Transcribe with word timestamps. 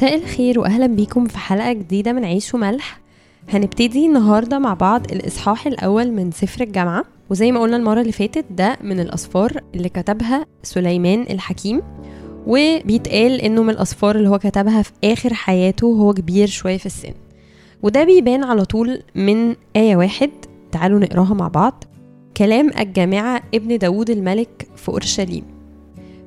مساء 0.00 0.14
الخير 0.14 0.60
وأهلا 0.60 0.86
بيكم 0.86 1.26
في 1.26 1.38
حلقة 1.38 1.72
جديدة 1.72 2.12
من 2.12 2.24
عيش 2.24 2.54
وملح. 2.54 3.00
هنبتدي 3.48 4.06
النهارده 4.06 4.58
مع 4.58 4.74
بعض 4.74 5.12
الإصحاح 5.12 5.66
الأول 5.66 6.12
من 6.12 6.30
سفر 6.30 6.64
الجامعة. 6.64 7.04
وزي 7.30 7.52
ما 7.52 7.60
قلنا 7.60 7.76
المرة 7.76 8.00
اللي 8.00 8.12
فاتت 8.12 8.44
ده 8.50 8.76
من 8.82 9.00
الأسفار 9.00 9.60
اللي 9.74 9.88
كتبها 9.88 10.46
سليمان 10.62 11.22
الحكيم. 11.30 11.82
وبيتقال 12.46 13.40
إنه 13.40 13.62
من 13.62 13.70
الأسفار 13.70 14.16
اللي 14.16 14.28
هو 14.28 14.38
كتبها 14.38 14.82
في 14.82 14.92
آخر 15.04 15.34
حياته 15.34 15.86
وهو 15.86 16.12
كبير 16.14 16.46
شوية 16.46 16.76
في 16.76 16.86
السن. 16.86 17.12
وده 17.82 18.04
بيبان 18.04 18.44
على 18.44 18.64
طول 18.64 19.02
من 19.14 19.54
آية 19.76 19.96
واحد. 19.96 20.30
تعالوا 20.72 21.00
نقراها 21.00 21.34
مع 21.34 21.48
بعض. 21.48 21.84
كلام 22.36 22.70
الجامعة 22.78 23.42
ابن 23.54 23.78
داود 23.78 24.10
الملك 24.10 24.68
في 24.76 24.88
أورشليم. 24.88 25.59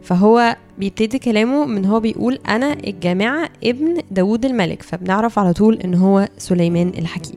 فهو 0.04 0.56
بيبتدي 0.78 1.20
كلامه 1.20 1.66
من 1.66 1.86
هو 1.86 2.00
بيقول 2.00 2.40
أنا 2.48 2.74
الجامعة 2.74 3.50
ابن 3.64 4.02
داود 4.12 4.46
الملك 4.46 4.82
فبنعرف 4.82 5.40
على 5.40 5.54
طول 5.54 5.78
إن 5.78 5.96
هو 5.96 6.28
سليمان 6.38 6.88
الحكيم. 6.98 7.36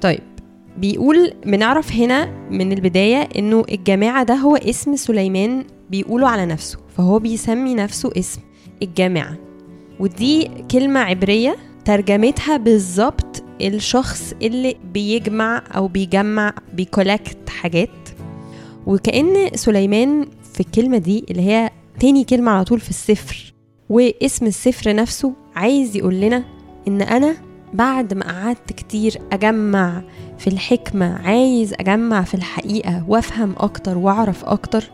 طيب 0.00 0.20
بيقول 0.78 1.32
بنعرف 1.46 1.92
هنا 1.92 2.48
من 2.50 2.72
البداية 2.72 3.28
إنه 3.38 3.64
الجامعة 3.72 4.22
ده 4.24 4.34
هو 4.34 4.56
اسم 4.56 4.96
سليمان 4.96 5.64
بيقوله 5.90 6.28
على 6.28 6.46
نفسه 6.46 6.78
فهو 6.96 7.18
بيسمي 7.18 7.74
نفسه 7.74 8.10
اسم 8.18 8.40
الجامعة. 8.82 9.36
ودي 10.00 10.50
كلمة 10.70 11.00
عبرية 11.00 11.56
ترجمتها 11.84 12.56
بالظبط 12.56 13.42
الشخص 13.60 14.34
اللي 14.42 14.76
بيجمع 14.92 15.62
أو 15.76 15.88
بيجمع 15.88 16.54
بيكولكت 16.74 17.48
حاجات. 17.48 17.88
وكأن 18.86 19.50
سليمان 19.54 20.26
في 20.52 20.60
الكلمة 20.60 20.98
دي 20.98 21.24
اللي 21.30 21.42
هي 21.42 21.70
تاني 22.00 22.24
كلمة 22.24 22.50
على 22.52 22.64
طول 22.64 22.80
في 22.80 22.90
السفر. 22.90 23.52
واسم 23.88 24.46
السفر 24.46 24.94
نفسه 24.94 25.32
عايز 25.56 25.96
يقول 25.96 26.14
لنا 26.20 26.44
إن 26.88 27.02
أنا 27.02 27.36
بعد 27.74 28.14
ما 28.14 28.24
قعدت 28.24 28.72
كتير 28.72 29.18
أجمع 29.32 30.02
في 30.38 30.46
الحكمة 30.46 31.18
عايز 31.26 31.72
أجمع 31.72 32.22
في 32.22 32.34
الحقيقة 32.34 33.04
وأفهم 33.08 33.54
أكتر 33.58 33.98
وأعرف 33.98 34.44
أكتر. 34.44 34.84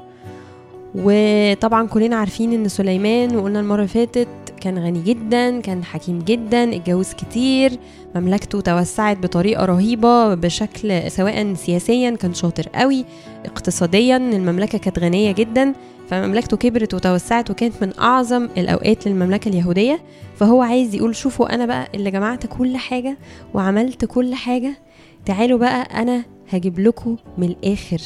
وطبعا 0.95 1.87
كلنا 1.87 2.17
عارفين 2.17 2.53
إن 2.53 2.69
سليمان 2.69 3.37
وقلنا 3.37 3.61
المرة 3.61 3.77
اللي 3.77 3.89
فاتت 3.89 4.29
كان 4.59 4.79
غني 4.79 5.03
جدا 5.03 5.61
كان 5.61 5.85
حكيم 5.85 6.19
جدا 6.19 6.77
اتجوز 6.77 7.13
كتير 7.13 7.73
مملكته 8.15 8.61
توسعت 8.61 9.19
بطريقة 9.19 9.65
رهيبة 9.65 10.35
بشكل 10.35 11.11
سواء 11.11 11.55
سياسيا 11.55 12.11
كان 12.11 12.35
شاطر 12.35 12.69
قوي 12.75 13.05
اقتصاديا 13.45 14.17
المملكة 14.17 14.79
كانت 14.79 14.99
غنية 14.99 15.33
جدا 15.33 15.73
فمملكته 16.09 16.57
كبرت 16.57 16.95
وتوسعت 16.95 17.51
وكانت 17.51 17.75
من 17.83 17.93
أعظم 17.99 18.49
الأوقات 18.59 19.07
للمملكة 19.09 19.49
اليهودية. 19.49 20.01
فهو 20.37 20.63
عايز 20.63 20.95
يقول 20.95 21.17
شوفوا 21.17 21.55
أنا 21.55 21.67
بقى 21.67 21.89
اللي 21.95 22.11
جمعت 22.11 22.47
كل 22.47 22.77
حاجة 22.77 23.19
وعملت 23.55 24.05
كل 24.05 24.35
حاجة 24.35 24.79
تعالوا 25.27 25.59
بقى 25.59 26.03
أنا 26.03 26.25
هجيب 26.51 26.79
لكم 26.81 27.17
من 27.39 27.47
الآخر. 27.49 28.01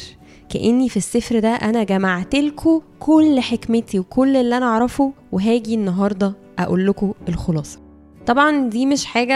كأني 0.49 0.89
في 0.89 0.97
السفر 0.97 1.39
ده 1.39 1.49
أنا 1.49 1.83
جمعت 1.83 2.35
لكم 2.35 2.81
كل 2.99 3.39
حكمتي 3.39 3.99
وكل 3.99 4.37
اللي 4.37 4.57
أنا 4.57 4.65
أعرفه 4.65 5.11
وهاجي 5.31 5.75
النهاردة 5.75 6.33
أقول 6.59 6.87
لكم 6.87 7.13
الخلاصة. 7.29 7.79
طبعا 8.25 8.69
دي 8.69 8.85
مش 8.85 9.05
حاجة 9.05 9.33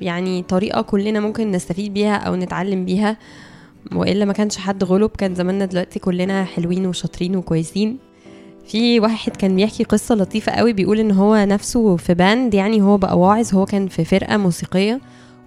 يعني 0.00 0.42
طريقة 0.42 0.82
كلنا 0.82 1.20
ممكن 1.20 1.50
نستفيد 1.50 1.94
بيها 1.94 2.16
أو 2.16 2.36
نتعلم 2.36 2.84
بيها 2.84 3.16
وإلا 3.92 4.24
ما 4.24 4.32
كانش 4.32 4.56
حد 4.56 4.84
غلب. 4.84 5.10
كان 5.18 5.34
زماننا 5.34 5.64
دلوقتي 5.64 5.98
كلنا 5.98 6.44
حلوين 6.44 6.86
وشاطرين 6.86 7.36
وكويسين. 7.36 7.98
في 8.66 9.00
واحد 9.00 9.36
كان 9.36 9.56
بيحكي 9.56 9.84
قصة 9.84 10.14
لطيفة 10.14 10.52
قوي 10.52 10.72
بيقول 10.72 10.98
إن 11.00 11.10
هو 11.10 11.36
نفسه 11.36 11.96
في 11.96 12.14
باند 12.14 12.54
يعني 12.54 12.82
هو 12.82 12.96
بقى 12.96 13.18
واعظ 13.18 13.54
هو 13.54 13.64
كان 13.66 13.88
في 13.88 14.04
فرقة 14.04 14.36
موسيقية 14.36 15.00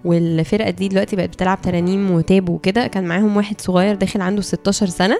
والفرقة 0.04 0.70
دي 0.70 0.88
دلوقتي 0.88 1.16
بقت 1.16 1.28
بتلعب 1.28 1.62
ترانيم 1.62 2.10
وتاب 2.10 2.48
وكده. 2.48 2.86
كان 2.86 3.04
معاهم 3.04 3.36
واحد 3.36 3.60
صغير 3.60 3.94
داخل 3.94 4.20
عنده 4.20 4.42
16 4.42 4.86
سنة. 4.86 5.18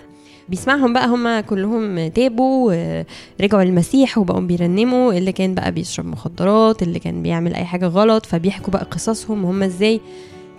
بيسمعهم 0.48 0.92
بقى 0.92 1.06
هم 1.08 1.40
كلهم 1.40 2.08
تابوا 2.08 3.02
رجعوا 3.40 3.64
للمسيح 3.64 4.18
وبقوا 4.18 4.40
بيرنموا. 4.40 5.12
اللي 5.12 5.32
كان 5.32 5.54
بقى 5.54 5.72
بيشرب 5.72 6.06
مخدرات 6.06 6.82
اللي 6.82 6.98
كان 6.98 7.22
بيعمل 7.22 7.54
أي 7.54 7.64
حاجة 7.64 7.86
غلط 7.86 8.26
فبيحكوا 8.26 8.72
بقى 8.72 8.84
قصصهم 8.84 9.44
هم 9.44 9.62
إزاي 9.62 10.00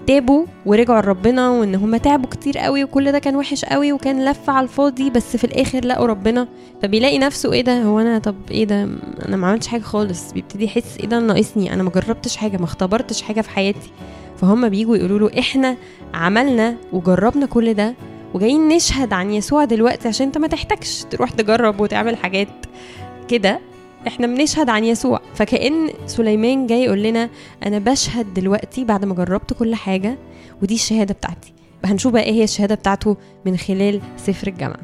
تابوا 0.08 0.46
ورجعوا 0.66 1.02
لربنا 1.02 1.50
وإن 1.50 1.76
هم 1.76 1.98
تعبوا 1.98 2.30
كتير 2.30 2.58
قوي 2.58 2.84
وكل 2.84 3.12
ده 3.12 3.20
كان 3.20 3.36
وحش 3.36 3.66
قوي 3.66 3.94
وكان 3.94 4.26
لف 4.26 4.50
على 4.50 4.64
الفاضي 4.64 5.10
بس 5.10 5.38
في 5.38 5.44
الآخر 5.44 5.86
لقوا 5.86 6.08
ربنا. 6.08 6.48
فبيلاقي 6.82 7.18
نفسه 7.20 7.54
إيه 7.54 7.62
ده؟ 7.62 7.84
هو 7.84 8.00
أنا 8.00 8.20
طب 8.20 8.36
إيه 8.52 8.66
ده؟ 8.66 8.84
أنا 9.28 9.38
ما 9.38 9.48
عملتش 9.48 9.68
حاجة 9.68 9.82
خالص. 9.82 10.32
بيبتدي 10.34 10.66
يحس 10.66 10.98
إيه 11.00 11.08
ده؟ 11.08 11.20
ناقصني. 11.20 11.74
أنا 11.74 11.84
ما 11.84 11.90
جربتش 11.90 12.36
حاجة 12.38 12.58
ما 12.58 12.64
اختبرتش 12.64 13.22
حاجة 13.22 13.42
في 13.42 13.50
حياتي. 13.50 13.92
فهم 14.38 14.70
بيجوا 14.70 14.96
يقولوا 14.98 15.20
له 15.30 15.40
إحنا 15.40 15.78
عملنا 16.14 16.76
وجربنا 16.94 17.46
كل 17.46 17.74
ده 17.74 17.94
وجايين 18.34 18.68
نشهد 18.68 19.14
عن 19.14 19.32
يسوع 19.34 19.66
دلوقتي 19.66 20.08
عشان 20.08 20.26
انت 20.26 20.38
ما 20.38 20.48
تحتاجش 20.48 21.04
تروح 21.12 21.30
تجرب 21.30 21.80
وتعمل 21.80 22.18
حاجات 22.18 22.48
كده. 23.28 23.60
إحنا 24.08 24.28
بنشهد 24.28 24.70
عن 24.70 24.84
يسوع. 24.84 25.22
فكأن 25.36 25.90
سليمان 26.06 26.68
جاي 26.68 26.84
يقول 26.84 27.04
لنا 27.04 27.30
أنا 27.66 27.80
بشهد 27.80 28.34
دلوقتي 28.34 28.84
بعد 28.84 29.06
ما 29.06 29.16
جربت 29.16 29.54
كل 29.54 29.76
حاجة 29.76 30.18
ودي 30.62 30.74
الشهادة 30.76 31.14
بتاعتي. 31.14 31.54
هنشوف 31.86 32.14
بقى 32.14 32.24
إيه 32.24 32.32
هي 32.34 32.44
الشهادة 32.44 32.76
بتاعته 32.76 33.18
من 33.46 33.58
خلال 33.58 34.02
سفر 34.18 34.48
الجامعة. 34.48 34.80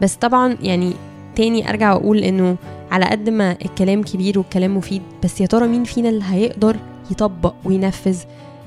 بس 0.00 0.14
طبعا 0.14 0.56
يعني 0.62 0.92
تاني 1.36 1.68
أرجع 1.70 1.92
وأقول 1.94 2.18
إنه 2.18 2.56
على 2.90 3.04
قد 3.04 3.30
ما 3.30 3.52
الكلام 3.64 4.02
كبير 4.02 4.38
والكلام 4.38 4.76
مفيد 4.76 5.02
بس 5.24 5.40
يا 5.40 5.46
ترى 5.46 5.66
مين 5.68 5.84
فينا 5.84 6.08
اللي 6.08 6.24
هيقدر 6.28 6.76
يطبق 7.10 7.54
وينفذ 7.64 8.18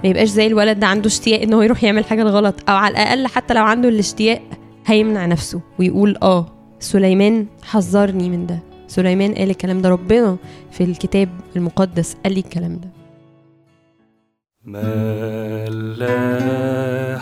ما 0.04 0.10
يبقاش 0.10 0.30
زي 0.30 0.48
الولد 0.48 0.80
ده 0.80 0.88
عنده 0.88 1.08
اشتياق 1.08 1.42
إن 1.42 1.54
هو 1.54 1.62
يروح 1.62 1.84
يعمل 1.84 2.06
حاجة 2.06 2.22
الغلط 2.22 2.70
أو 2.70 2.76
على 2.76 2.92
الأقل 2.92 3.28
حتى 3.28 3.54
لو 3.54 3.64
عنده 3.64 3.90
الاشتياق 3.90 4.42
هيمنع 4.86 5.26
نفسه 5.26 5.62
ويقول 5.80 6.18
آه 6.24 6.46
سليمان 6.80 7.46
حذرني 7.64 8.30
من 8.30 8.46
ده 8.46 8.60
سليمان 8.88 9.34
قال 9.36 9.50
الكلام 9.50 9.82
ده 9.82 9.90
ربنا 9.90 10.38
في 10.72 10.84
الكتاب 10.84 11.30
المقدس 11.56 12.16
قال 12.24 12.34
لي 12.34 12.40
الكلام 12.40 12.76
ده. 12.80 12.90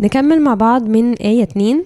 نكمل 0.00 0.40
مع 0.40 0.54
بعض 0.54 0.88
من 0.88 1.12
آية 1.14 1.42
2 1.42 1.84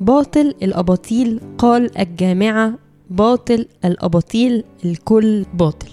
باطل 0.00 0.54
الأباطيل 0.62 1.40
قال 1.58 1.98
الجامعة 1.98 2.74
باطل 3.10 3.66
الأباطيل 3.84 4.64
الكل 4.84 5.44
باطل. 5.54 5.88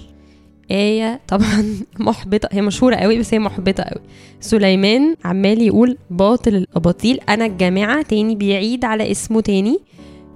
آية 0.71 1.21
طبعا 1.27 1.75
محبطة 1.99 2.49
هي 2.51 2.61
مشهورة 2.61 2.95
قوي 2.95 3.19
بس 3.19 3.33
هي 3.33 3.39
محبطة 3.39 3.83
قوي. 3.83 4.01
سليمان 4.39 5.15
عمال 5.25 5.61
يقول 5.61 5.97
باطل 6.09 6.55
الأباطيل 6.55 7.19
أنا 7.29 7.45
الجامعة 7.45 8.01
تاني 8.01 8.35
بيعيد 8.35 8.85
على 8.85 9.11
اسمه 9.11 9.41
تاني. 9.41 9.79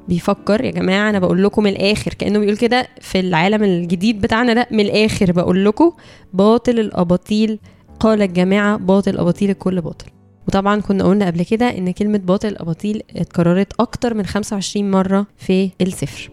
بيفكر 0.08 0.66
يا 0.66 0.72
جماعة 0.72 1.10
أنا 1.10 1.20
بقول 1.20 1.44
لكم 1.44 1.64
من 1.64 1.70
الآخر 1.70 2.14
كأنه 2.14 2.40
بيقول 2.40 2.58
كده 2.58 2.88
في 3.02 3.20
العالم 3.20 3.64
الجديد 3.64 4.22
بتاعنا 4.22 4.54
ده 4.54 4.68
من 4.72 4.80
الآخر 4.80 5.32
بقول 5.32 5.66
لكم 5.66 5.92
باطل 6.34 6.80
الأباطيل 6.80 7.60
قال 8.00 8.22
الجماعة 8.22 8.78
باطل 8.78 9.18
أباطيل 9.18 9.50
الكل 9.50 9.82
باطل. 9.82 10.06
وطبعا 10.48 10.82
كنا 10.82 11.04
قلنا 11.04 11.26
قبل 11.26 11.44
كده 11.44 11.78
إن 11.78 11.92
كلمة 11.92 12.18
باطل 12.18 12.48
الأباطيل 12.48 13.04
اتكررت 13.16 13.74
أكتر 13.80 14.14
من 14.14 14.26
25 14.26 14.92
مرة 14.92 15.28
في 15.38 15.70
السفر. 15.82 16.30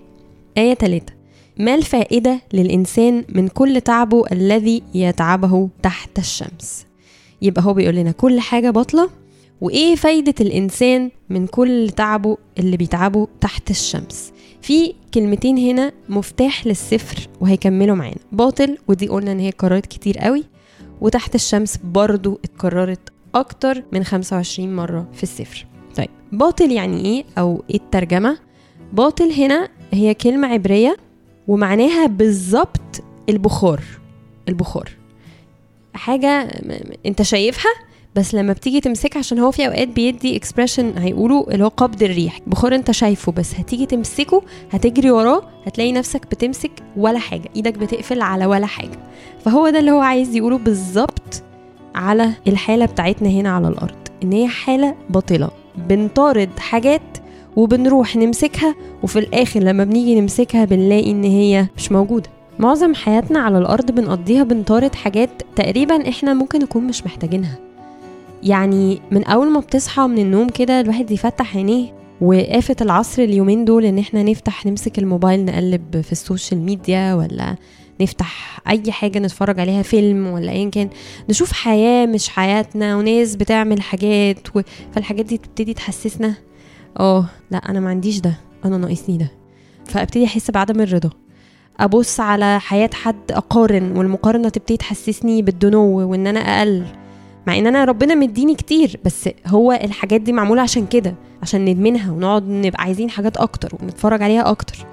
آية 0.59 0.75
3 0.75 1.05
ما 1.59 1.75
الفائدة 1.75 2.41
للإنسان 2.53 3.25
من 3.29 3.49
كل 3.49 3.81
تعبه 3.81 4.25
الذي 4.33 4.83
يتعبه 4.95 5.69
تحت 5.83 6.19
الشمس؟ 6.19 6.87
يبقى 7.43 7.65
هو 7.65 7.75
بيقول 7.75 7.95
لنا 7.95 8.11
كل 8.11 8.41
حاجة 8.41 8.71
باطلة 8.71 9.11
وإيه 9.61 9.95
فايدة 9.97 10.35
الإنسان 10.41 11.11
من 11.31 11.47
كل 11.47 11.91
تعبه 11.97 12.37
اللي 12.59 12.77
بيتعبه 12.77 13.29
تحت 13.41 13.71
الشمس؟ 13.71 14.33
في 14.63 14.95
كلمتين 15.15 15.59
هنا 15.59 15.93
مفتاح 16.09 16.67
للسفر 16.67 17.29
وهيكملوا 17.41 17.97
معانا. 17.97 18.17
باطل 18.33 18.79
ودي 18.89 19.09
قلنا 19.09 19.33
إن 19.33 19.39
هي 19.39 19.49
اتكررت 19.49 19.87
كتير 19.87 20.19
قوي 20.19 20.45
وتحت 21.01 21.35
الشمس 21.35 21.77
برضو 21.85 22.41
اتكررت 22.45 23.01
أكتر 23.41 23.83
من 23.93 24.05
25 24.05 24.77
مرة 24.77 25.07
في 25.15 25.23
السفر. 25.23 25.67
طيب 25.97 26.09
باطل 26.33 26.73
يعني 26.73 27.05
إيه 27.05 27.25
أو 27.39 27.63
إيه 27.71 27.77
الترجمة؟ 27.77 28.39
باطل 28.93 29.31
هنا 29.33 29.69
هي 29.93 30.15
كلمة 30.15 30.49
عبرية 30.49 30.97
ومعناها 31.49 32.07
بالظبط 32.07 33.03
البخار. 33.29 33.81
البخار. 34.49 34.91
م- 36.45 36.73
أنت 37.07 37.23
شايفها 37.23 37.71
بس 38.15 38.35
لما 38.35 38.53
بتيجي 38.53 38.81
تمسكها 38.81 39.19
عشان 39.19 39.39
هو 39.39 39.51
في 39.51 39.67
أوقات 39.67 39.89
بيدي 39.89 40.37
اكسبريشن 40.37 40.99
هيقولوا 40.99 41.53
اللي 41.55 41.65
هو 41.65 41.69
قبض 41.69 42.03
الريح. 42.03 42.41
بخار 42.47 42.75
أنت 42.75 42.91
شايفه 42.91 43.33
بس 43.33 43.55
هتيجي 43.55 43.87
تمسكه 43.87 44.43
هتجري 44.73 45.11
وراه 45.11 45.43
هتلاقي 45.67 45.93
نفسك 45.93 46.27
بتمسك 46.27 46.71
ولا 46.97 47.19
حاجة. 47.19 47.49
إيدك 47.57 47.79
بتقفل 47.79 48.21
على 48.21 48.47
ولا 48.47 48.67
حاجة. 48.67 48.99
فهو 49.45 49.69
ده 49.69 49.79
اللي 49.79 49.91
هو 49.91 50.01
عايز 50.01 50.37
يقوله 50.37 50.59
بالظبط 50.59 51.43
على 51.97 52.33
الحالة 52.49 52.87
بتاعتنا 52.87 53.29
هنا 53.29 53.49
على 53.51 53.69
الأرض 53.69 53.95
إن 54.23 54.33
هي 54.33 54.49
حالة 54.49 54.95
باطلة. 55.11 55.51
بنطارد 55.89 56.49
حاجات 56.59 57.03
وبنروح 57.57 58.17
نمسكها 58.17 58.75
وفي 59.03 59.19
الآخر 59.19 59.61
لما 59.61 59.85
بنيجي 59.85 60.21
نمسكها 60.21 60.65
بنلاقي 60.65 61.11
إن 61.11 61.25
هي 61.25 61.67
مش 61.77 61.93
موجودة. 61.93 62.31
معظم 62.59 62.95
حياتنا 62.95 63.39
على 63.39 63.59
الأرض 63.59 63.91
بنقضيها 63.91 64.43
بنطارد 64.43 64.95
حاجات 64.95 65.31
تقريبا 65.57 66.09
إحنا 66.09 66.35
ممكن 66.35 66.59
نكون 66.59 66.85
مش 66.85 67.07
محتاجينها. 67.07 67.59
يعني 68.43 69.01
من 69.11 69.25
أول 69.25 69.51
ما 69.51 69.61
بتصحى 69.61 70.03
من 70.03 70.19
النوم 70.19 70.49
كده 70.49 70.81
الواحد 70.81 71.11
يفتح 71.11 71.57
عينيه 71.57 71.87
وآفة 72.21 72.77
العصر 72.81 73.23
اليومين 73.23 73.65
دول 73.65 73.85
إن 73.85 73.99
إحنا 73.99 74.23
نفتح 74.23 74.67
نمسك 74.67 74.99
الموبايل 74.99 75.45
نقلب 75.45 76.01
في 76.01 76.13
السوشيال 76.13 76.61
ميديا 76.61 77.15
ولا 77.15 77.57
نفتح 78.01 78.61
أي 78.69 78.93
حاجة 78.93 79.19
نتفرج 79.19 79.61
عليها 79.61 79.83
فيلم 79.83 80.27
ولا 80.27 80.53
ايا 80.53 80.71
كان 80.71 80.89
نشوف 81.31 81.53
حياة 81.53 82.07
مش 82.07 82.29
حياتنا 82.29 82.97
وناس 82.97 83.37
بتعمل 83.37 83.83
حاجات 83.83 84.57
و... 84.57 84.61
فالحاجات 84.93 85.25
دي 85.25 85.37
تبتدي 85.37 85.75
تحسسنا 85.75 86.35
آه 87.01 87.27
لأ 87.51 87.59
أنا 87.59 87.81
ما 87.81 87.91
عنديش 87.91 88.21
ده 88.21 88.35
أنا 88.65 88.77
ناقصني 88.79 89.17
ده. 89.17 89.33
فأبتدي 89.85 90.25
أحس 90.25 90.51
بعدم 90.51 90.81
الرضا. 90.81 91.11
أبص 91.81 92.21
على 92.21 92.61
حياة 92.61 92.91
حد 92.95 93.33
أقارن 93.33 93.97
والمقارنة 93.97 94.49
تبتدي 94.49 94.77
تحسسني 94.77 95.43
بالدنو 95.43 96.11
وإن 96.11 96.27
أنا 96.27 96.41
أقل. 96.41 96.85
مع 97.47 97.59
إن 97.59 97.67
أنا 97.67 97.85
ربنا 97.85 98.15
مديني 98.15 98.55
كتير 98.55 99.01
بس 99.05 99.29
هو 99.47 99.73
الحاجات 99.73 100.21
دي 100.21 100.33
معمولة 100.33 100.63
عشان 100.63 100.87
كده 100.87 101.15
عشان 101.43 101.65
ندمنها 101.65 102.13
ونقعد 102.13 102.49
نبقى 102.49 102.83
عايزين 102.83 103.11
حاجات 103.11 103.37
أكتر 103.37 103.73
ونتفرج 103.83 104.23
عليها 104.23 104.51
أكتر. 104.51 104.87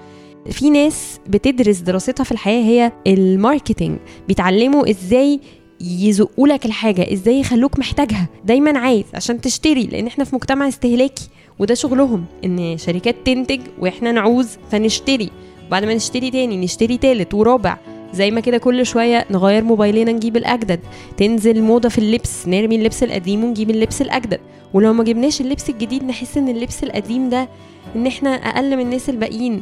في 0.52 0.70
ناس 0.70 1.20
بتدرس 1.28 1.78
دراستها 1.80 2.24
في 2.24 2.32
الحياة 2.32 2.64
هي 2.64 2.92
الماركتينج 3.08 3.98
بيتعلموا 4.28 4.90
إزاي 4.90 5.40
يزقوا 5.82 6.48
لك 6.48 6.66
الحاجة 6.66 7.14
إزاي 7.14 7.40
يخلوك 7.40 7.80
محتاجها. 7.80 8.30
دايما 8.46 8.80
عايز 8.80 9.04
عشان 9.14 9.42
تشتري 9.42 9.84
لأن 9.84 10.08
إحنا 10.08 10.24
في 10.24 10.36
مجتمع 10.36 10.68
استهلاكي 10.68 11.28
وده 11.60 11.74
شغلهم 11.74 12.26
إن 12.46 12.78
شركات 12.78 13.16
تنتج 13.26 13.60
وإحنا 13.80 14.12
نعوز 14.12 14.58
فنشتري. 14.72 15.30
وبعد 15.68 15.86
ما 15.86 15.94
نشتري 15.94 16.32
تاني 16.32 16.58
نشتري 16.58 16.98
تالت 16.98 17.34
ورابع. 17.34 17.78
زي 18.14 18.32
ما 18.32 18.40
كده 18.40 18.58
كل 18.58 18.86
شوية 18.86 19.26
نغير 19.32 19.64
موبايلنا 19.64 20.12
نجيب 20.12 20.38
الأجدد. 20.38 20.80
تنزل 21.18 21.62
موضة 21.62 21.90
في 21.90 21.98
اللبس 21.98 22.48
نرمي 22.48 22.76
اللبس 22.76 23.04
القديم 23.04 23.44
ونجيب 23.44 23.70
اللبس 23.70 24.02
الأجدد. 24.02 24.40
ولو 24.74 24.94
ما 24.94 25.04
جبناش 25.04 25.42
اللبس 25.42 25.70
الجديد 25.70 26.04
نحس 26.04 26.38
إن 26.38 26.50
اللبس 26.50 26.84
القديم 26.84 27.30
ده 27.30 27.50
إن 27.96 28.08
إحنا 28.08 28.30
أقل 28.30 28.76
من 28.78 28.82
الناس 28.82 29.10
الباقيين. 29.10 29.62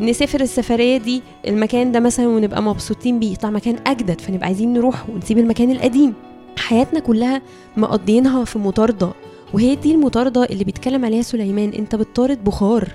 نسافر 0.00 0.40
السفرية 0.40 0.96
دي 0.96 1.22
المكان 1.46 1.92
ده 1.92 2.00
مثلا 2.00 2.28
ونبقى 2.28 2.62
مبسوطين 2.62 3.18
بيه. 3.18 3.32
يطلع 3.32 3.50
مكان 3.50 3.76
أجدد 3.86 4.20
فنبقى 4.20 4.46
عايزين 4.46 4.72
نروح 4.72 5.10
ونسيب 5.10 5.38
المكان 5.38 5.70
القديم. 5.70 6.14
حياتنا 6.58 7.00
كلها 7.00 7.42
مقضيينها 7.76 8.44
في 8.44 8.58
مطاردة 8.58 9.12
وهي 9.54 9.74
دي 9.74 9.94
المطاردة 9.94 10.44
اللي 10.44 10.64
بيتكلم 10.64 11.04
عليها 11.04 11.22
سليمان. 11.22 11.68
أنت 11.68 11.94
بتطارد 11.94 12.44
بخار 12.44 12.88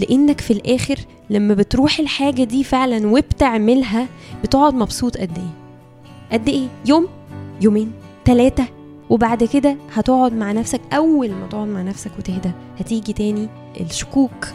لأنك 0.00 0.40
في 0.40 0.52
الآخر 0.52 0.96
لما 1.30 1.54
بتروح 1.54 1.98
الحاجة 2.00 2.44
دي 2.44 2.64
فعلا 2.64 3.06
وبتعملها 3.06 4.08
بتقعد 4.42 4.74
مبسوط 4.74 5.16
قد 5.16 5.38
إيه؟ 5.38 5.50
قد 6.32 6.48
إيه؟ 6.48 6.66
يوم 6.86 7.06
يومين 7.60 7.92
ثلاثة 8.24 8.64
وبعد 9.10 9.44
كده 9.44 9.76
هتقعد 9.92 10.32
مع 10.32 10.52
نفسك. 10.52 10.80
أول 10.92 11.30
ما 11.30 11.46
تقعد 11.46 11.68
مع 11.68 11.82
نفسك 11.82 12.10
وتهدى 12.18 12.50
هتيجي 12.78 13.12
تاني 13.12 13.48
الشكوك. 13.80 14.46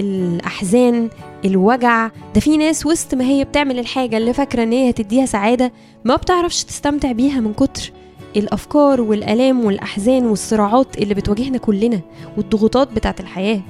الأحزان 0.00 1.08
الوجع. 1.44 2.10
ده 2.34 2.40
في 2.40 2.56
ناس 2.56 2.86
وسط 2.86 3.14
ما 3.14 3.24
هي 3.24 3.44
بتعمل 3.44 3.78
الحاجة 3.78 4.16
اللي 4.16 4.32
فاكرة 4.32 4.62
إن 4.62 4.72
هي 4.72 4.90
هتديها 4.90 5.26
سعادة 5.26 5.72
ما 6.04 6.16
بتعرفش 6.16 6.64
تستمتع 6.64 7.12
بيها 7.12 7.40
من 7.40 7.52
كتر 7.54 7.92
الأفكار 8.36 9.00
والألام 9.00 9.64
والأحزان 9.64 10.26
والصراعات 10.26 10.98
اللي 10.98 11.14
بتواجهنا 11.14 11.58
كلنا 11.58 12.00
والضغوطات 12.36 12.92
بتاعت 12.92 13.20
الحياة. 13.20 13.60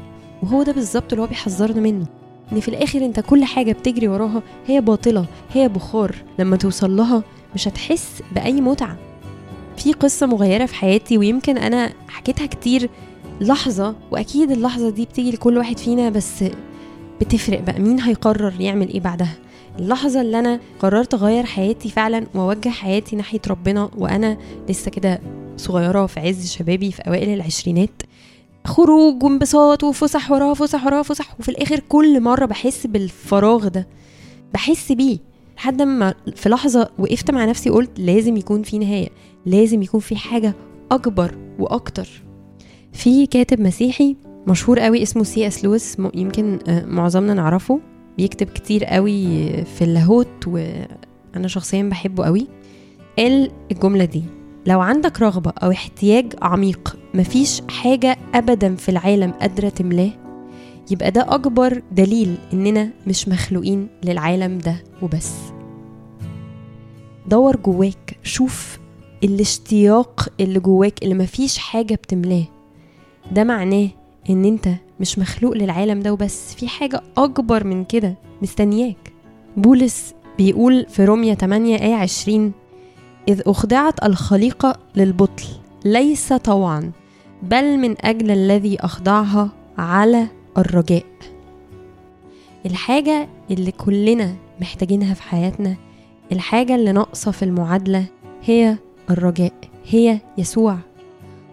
وهو 0.42 0.62
ده 0.62 0.72
بالظبط 0.72 1.12
اللي 1.12 1.22
هو 1.22 1.26
بيحذرنا 1.26 1.80
منه 1.80 2.06
إن 2.52 2.60
في 2.60 2.68
الآخر 2.68 3.04
أنت 3.04 3.20
كل 3.20 3.44
حاجة 3.44 3.72
بتجري 3.72 4.08
وراها 4.08 4.42
هي 4.66 4.80
باطلة 4.80 5.24
هي 5.52 5.68
بخار. 5.68 6.14
لما 6.38 6.56
توصل 6.56 6.96
لها 6.96 7.22
مش 7.54 7.68
هتحس 7.68 8.22
بأي 8.34 8.60
متعة. 8.60 8.96
في 9.76 9.92
قصة 9.92 10.26
مغيرة 10.26 10.66
في 10.66 10.74
حياتي 10.74 11.18
ويمكن 11.18 11.58
أنا 11.58 11.92
حكيتها 12.08 12.46
كتير 12.46 12.90
لحظة 13.40 13.94
وأكيد 14.10 14.50
اللحظة 14.50 14.90
دي 14.90 15.04
بتيجي 15.04 15.30
لكل 15.30 15.58
واحد 15.58 15.78
فينا 15.78 16.08
بس 16.10 16.44
بتفرق 17.20 17.60
بقى. 17.60 17.80
مين 17.80 18.00
هيقرر 18.00 18.60
يعمل 18.60 18.88
إيه 18.88 19.00
بعدها؟ 19.00 19.34
اللحظة 19.78 20.20
اللي 20.20 20.38
أنا 20.38 20.60
قررت 20.80 21.14
أغير 21.14 21.44
حياتي 21.46 21.88
فعلا 21.88 22.26
وأوجه 22.34 22.68
حياتي 22.68 23.16
ناحية 23.16 23.40
ربنا 23.48 23.90
وأنا 23.98 24.38
لسه 24.68 24.90
كده 24.90 25.20
صغيرة 25.56 26.06
في 26.06 26.20
عز 26.20 26.50
شبابي 26.50 26.92
في 26.92 27.02
أوائل 27.02 27.28
العشرينات. 27.34 28.02
خروج 28.64 29.22
وانبساط 29.22 29.84
وفسح 29.84 30.30
وراها 30.30 30.54
فسح 30.54 30.84
وراها 30.86 31.02
فسح. 31.02 31.40
وفي 31.40 31.48
الآخر 31.48 31.80
كل 31.80 32.20
مرة 32.20 32.46
بحس 32.46 32.86
بالفراغ 32.86 33.68
ده. 33.68 33.86
بحس 34.54 34.92
بيه. 34.92 35.18
لحد 35.56 35.82
ما 35.82 36.14
في 36.36 36.48
لحظة 36.48 36.90
وقفت 36.98 37.30
مع 37.30 37.44
نفسي 37.44 37.70
قلت 37.70 37.90
لازم 37.98 38.36
يكون 38.36 38.62
في 38.62 38.78
نهاية 38.78 39.08
لازم 39.46 39.82
يكون 39.82 40.00
في 40.00 40.16
حاجة 40.16 40.54
أكبر 40.92 41.34
وأكتر. 41.58 42.08
في 42.98 43.26
كاتب 43.26 43.60
مسيحي 43.60 44.16
مشهور 44.46 44.78
قوي 44.78 45.02
اسمه 45.02 45.22
C.S. 45.24 45.64
لويس 45.64 45.96
يمكن 46.14 46.58
آه، 46.68 46.84
معظمنا 46.84 47.34
نعرفه. 47.34 47.80
بيكتب 48.16 48.46
كتير 48.46 48.84
قوي 48.84 49.48
في 49.64 49.82
اللاهوت 49.84 50.46
وأنا 50.46 51.48
شخصيا 51.48 51.82
بحبه 51.82 52.24
قوي. 52.24 52.46
قال 53.18 53.50
الجملة 53.72 54.04
دي 54.04 54.22
لو 54.66 54.80
عندك 54.80 55.22
رغبة 55.22 55.50
أو 55.62 55.70
احتياج 55.70 56.32
عميق 56.42 56.96
مفيش 57.14 57.62
حاجة 57.68 58.16
ابدا 58.34 58.74
في 58.74 58.88
العالم 58.88 59.30
قادرة 59.30 59.68
تملاه 59.68 60.10
يبقى 60.90 61.10
ده 61.10 61.34
أكبر 61.34 61.82
دليل 61.92 62.34
إننا 62.52 62.90
مش 63.06 63.28
مخلوقين 63.28 63.88
للعالم 64.04 64.58
ده 64.58 64.82
وبس. 65.02 65.32
دور 67.26 67.56
جواك 67.56 68.18
شوف 68.22 68.78
الاشتياق 69.24 70.28
اللي 70.40 70.60
جواك 70.60 71.02
اللي 71.02 71.14
مفيش 71.14 71.58
حاجة 71.58 71.94
بتملاه. 71.94 72.44
ده 73.32 73.44
معناه 73.44 73.88
إن 74.30 74.44
أنت 74.44 74.68
مش 75.00 75.18
مخلوق 75.18 75.52
للعالم 75.52 76.00
ده 76.00 76.12
وبس 76.12 76.54
في 76.54 76.68
حاجة 76.68 77.02
أكبر 77.16 77.64
من 77.64 77.84
كده 77.84 78.14
مستنياك. 78.42 79.12
بولس 79.56 80.14
بيقول 80.38 80.86
في 80.88 81.04
رومية 81.04 81.34
8 81.34 81.76
آية 81.76 81.94
20 81.94 82.52
إذ 83.28 83.42
أخضعت 83.46 84.04
الخليقة 84.04 84.76
للبطل 84.96 85.44
ليس 85.84 86.32
طوعا 86.32 86.92
بل 87.42 87.78
من 87.78 87.94
أجل 88.06 88.30
الذي 88.30 88.76
أخضعها 88.80 89.50
على 89.78 90.26
الرجاء. 90.58 91.04
الحاجة 92.66 93.28
اللي 93.50 93.70
كلنا 93.72 94.34
محتاجينها 94.60 95.14
في 95.14 95.22
حياتنا 95.22 95.76
الحاجة 96.32 96.74
اللي 96.74 96.92
ناقصة 96.92 97.30
في 97.30 97.44
المعادلة 97.44 98.04
هي 98.44 98.76
الرجاء 99.10 99.52
هي 99.88 100.20
يسوع. 100.38 100.78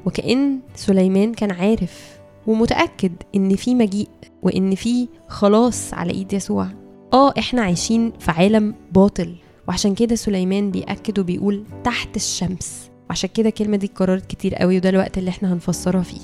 وكأن 0.06 0.60
سليمان 0.76 1.34
كان 1.34 1.52
عارف 1.52 2.20
ومتأكد 2.48 3.12
إن 3.36 3.56
في 3.56 3.76
مجيء 3.76 4.08
وإن 4.44 4.76
في 4.76 5.08
خلاص 5.28 5.94
على 5.94 6.14
إيد 6.14 6.34
يسوع. 6.34 6.68
آه 7.14 7.34
إحنا 7.40 7.62
عايشين 7.62 8.12
في 8.20 8.32
عالم 8.32 8.76
باطل. 8.92 9.36
وعشان 9.68 9.96
كده 9.96 10.16
سليمان 10.16 10.72
بيأكد 10.72 11.20
وبيقول 11.20 11.64
تحت 11.84 12.16
الشمس. 12.16 12.90
وعشان 13.10 13.30
كده 13.34 13.50
الكلمة 13.50 13.78
دي 13.78 13.86
اتكررت 13.86 14.26
كتير 14.26 14.56
قوي 14.56 14.78
وده 14.78 14.90
الوقت 14.90 15.18
اللي 15.18 15.30
إحنا 15.30 15.54
هنفسرها 15.54 16.02
فيه. 16.04 16.22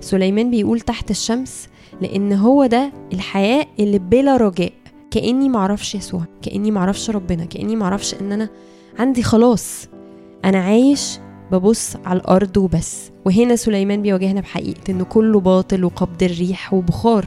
سليمان 0.00 0.50
بيقول 0.50 0.80
تحت 0.80 1.10
الشمس 1.10 1.68
لأن 2.00 2.32
هو 2.32 2.66
ده 2.66 2.92
الحياة 3.12 3.66
اللي 3.78 3.98
بلا 3.98 4.36
رجاء. 4.36 4.72
كأني 5.10 5.48
معرفش 5.48 5.94
يسوع 5.94 6.24
كأني 6.42 6.70
معرفش 6.70 7.10
ربنا 7.10 7.44
كأني 7.44 7.76
معرفش 7.76 8.14
إن 8.14 8.32
أنا 8.32 8.48
عندي 8.98 9.22
خلاص. 9.22 9.88
أنا 10.44 10.58
عايش 10.58 11.18
ببص 11.52 11.96
على 12.04 12.20
الأرض 12.20 12.56
وبس. 12.56 13.10
وهنا 13.24 13.56
سليمان 13.56 14.02
بيواجهنا 14.02 14.40
بحقيقة 14.40 14.80
إنه 14.90 15.04
كله 15.04 15.40
باطل 15.40 15.84
وقبض 15.84 16.22
الريح 16.22 16.74
وبخار. 16.74 17.26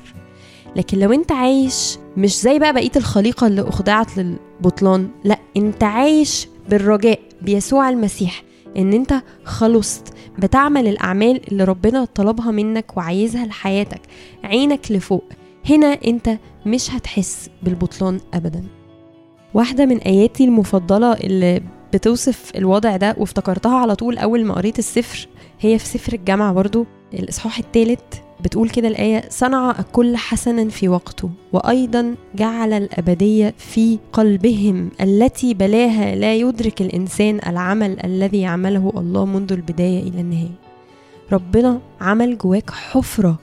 لكن 0.75 0.99
لو 0.99 1.11
أنت 1.11 1.31
عايش 1.31 1.97
مش 2.17 2.41
زي 2.41 2.59
بقى 2.59 2.73
بقية 2.73 2.91
الخليقة 2.95 3.47
اللي 3.47 3.61
أخضعت 3.61 4.17
للبطلان 4.17 5.09
لأ 5.23 5.39
أنت 5.57 5.83
عايش 5.83 6.47
بالرجاء 6.69 7.19
بيسوع 7.41 7.89
المسيح. 7.89 8.43
إن 8.77 8.93
أنت 8.93 9.13
خلصت 9.43 10.13
بتعمل 10.39 10.87
الأعمال 10.87 11.51
اللي 11.51 11.63
ربنا 11.63 12.05
طلبها 12.05 12.51
منك 12.51 12.97
وعايزها 12.97 13.45
لحياتك 13.45 14.01
عينك 14.43 14.91
لفوق. 14.91 15.23
هنا 15.69 15.87
أنت 16.05 16.37
مش 16.65 16.91
هتحس 16.91 17.49
بالبطلان 17.63 18.19
أبدا. 18.33 18.63
واحدة 19.53 19.85
من 19.85 19.97
آياتي 19.97 20.43
المفضلة 20.45 21.13
اللي 21.13 21.61
بتوصف 21.93 22.51
الوضع 22.55 22.97
ده 22.97 23.15
وافتكرتها 23.17 23.77
على 23.77 23.95
طول 23.95 24.17
أول 24.17 24.45
ما 24.45 24.53
قريت 24.53 24.79
السفر. 24.79 25.27
هي 25.59 25.79
في 25.79 25.85
سفر 25.85 26.13
الجامعة 26.13 26.53
برضو 26.53 26.85
الإصحاح 27.13 27.57
الثالث 27.59 27.99
بتقول 28.43 28.69
كده 28.69 28.87
الآية 28.87 29.23
صنع 29.29 29.75
كل 29.91 30.17
حسنا 30.17 30.69
في 30.69 30.89
وقته 30.89 31.29
وأيضا 31.53 32.15
جعل 32.35 32.73
الأبدية 32.73 33.53
في 33.57 33.99
قلبهم 34.13 34.89
التي 35.01 35.53
بلاها 35.53 36.15
لا 36.15 36.35
يدرك 36.35 36.81
الإنسان 36.81 37.39
العمل 37.47 38.05
الذي 38.05 38.41
يعمله 38.41 38.93
الله 38.97 39.25
منذ 39.25 39.53
البداية 39.53 39.99
إلى 40.09 40.21
النهاية. 40.21 40.59
ربنا 41.31 41.81
عمل 42.01 42.37
جواك 42.37 42.69
حفرة 42.69 43.39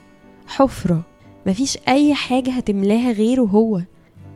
حفرة. 0.47 1.01
مفيش 1.45 1.77
أي 1.87 2.13
حاجة 2.13 2.51
هتملاها 2.51 3.11
غيره 3.11 3.41
هو. 3.41 3.81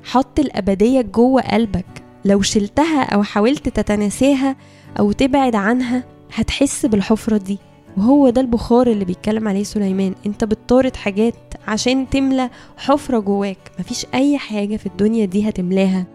حط 0.04 0.40
الأبدية 0.40 1.02
جوه 1.02 1.42
قلبك. 1.42 2.04
لو 2.26 2.42
شلتها 2.42 3.04
أو 3.04 3.24
حاولت 3.24 3.70
تتناساها 3.70 4.56
أو 5.00 5.12
تبعد 5.12 5.56
عنها 5.56 6.04
هتحس 6.34 6.86
بالحفرة 6.86 7.38
دي. 7.38 7.58
وهو 7.98 8.30
ده 8.30 8.42
البخار 8.42 8.88
اللي 8.88 9.06
بيتكلم 9.06 9.48
عليه 9.48 9.64
سليمان. 9.64 10.14
أنت 10.26 10.44
بتطارد 10.44 10.96
حاجات 10.96 11.36
عشان 11.68 12.10
تملى 12.10 12.50
حفرة 12.78 13.20
جواك. 13.20 13.72
مفيش 13.80 14.06
أي 14.14 14.38
حاجة 14.38 14.78
في 14.78 14.86
الدنيا 14.86 15.26
دي 15.26 15.50
هتملاها 15.50 16.06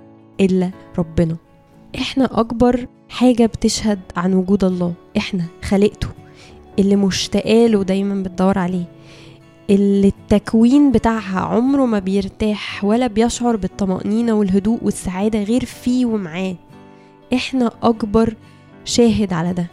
إلا 0.41 0.71
ربنا. 0.99 1.37
إحنا 1.99 2.41
أكبر 2.41 2.87
حاجة 3.09 3.47
بتشهد 3.47 4.01
عن 4.17 4.35
وجود 4.35 4.65
الله. 4.65 4.93
إحنا 5.17 5.45
خلقته 5.63 6.09
اللي 6.79 6.97
مشتاقاله 6.97 7.83
دايما 7.85 8.23
بتدور 8.23 8.59
عليه. 8.59 8.85
اللي 9.71 10.09
التكوين 10.09 10.93
بتاعها 10.93 11.41
عمره 11.41 11.87
ما 11.87 11.99
بيرتاح 11.99 12.85
ولا 12.85 13.07
بيشعر 13.07 13.57
بالطمأنينة 13.57 14.33
والهدوء 14.33 14.79
والسعادة 14.83 15.43
غير 15.43 15.65
فيه 15.65 16.07
ومعاه. 16.07 16.55
إحنا 17.35 17.71
أكبر 17.83 18.35
شاهد 18.85 19.33
على 19.33 19.53
ده. 19.53 19.67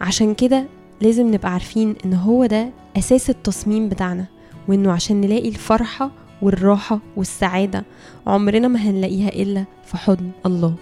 عشان 0.00 0.34
كده 0.34 0.66
لازم 1.00 1.34
نبقى 1.34 1.52
عارفين 1.52 1.94
إن 2.04 2.14
هو 2.14 2.46
ده 2.46 2.70
أساس 2.98 3.30
التصميم 3.30 3.88
بتاعنا 3.88 4.24
وإنه 4.68 4.92
عشان 4.92 5.20
نلاقي 5.20 5.48
الفرحة 5.48 6.10
والراحة 6.42 6.98
والسعادة 7.16 7.84
عمرنا 8.26 8.68
ما 8.68 8.78
هنلاقيها 8.78 9.28
إلا 9.28 9.64
في 9.84 9.96
حضن 9.96 10.30
الله. 10.46 10.74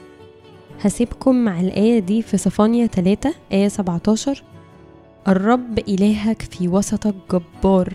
هسيبكم 0.82 1.35
مع 1.44 1.61
الآية 1.61 1.99
دي 1.99 2.23
في 2.23 2.37
صفانيا 2.37 2.87
3 2.87 3.35
آية 3.52 3.68
17 3.68 4.42
الرب 5.28 5.78
إلهك 5.78 6.42
في 6.42 6.68
وسطك 6.68 7.14
جبار. 7.32 7.92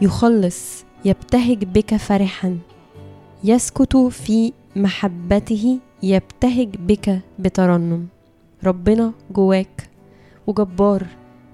يخلص 0.00 0.84
يبتهج 1.04 1.64
بك 1.64 1.96
فرحا. 1.96 2.58
يسكت 3.44 3.96
في 3.96 4.52
محبته 4.76 5.78
يبتهج 6.02 6.68
بك 6.76 7.20
بترنم. 7.38 8.06
ربنا 8.64 9.12
جواك 9.30 9.88
وجبار 10.46 11.06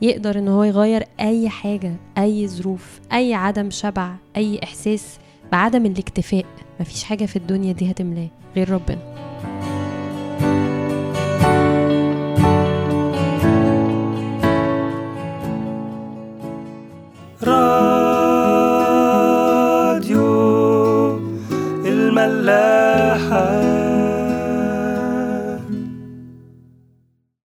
يقدر 0.02 0.38
إن 0.38 0.48
هو 0.48 0.62
يغير 0.64 1.04
أي 1.20 1.48
حاجة 1.48 1.96
أي 2.18 2.48
ظروف 2.48 3.00
أي 3.12 3.34
عدم 3.34 3.70
شبع 3.70 4.14
أي 4.36 4.60
إحساس 4.64 5.18
بعدم 5.52 5.86
الاكتفاء. 5.86 6.46
مفيش 6.80 7.04
حاجة 7.04 7.24
في 7.24 7.36
الدنيا 7.36 7.72
دي 7.72 7.90
هتملاه 7.90 8.28
غير 8.56 8.70
ربنا. 8.70 9.13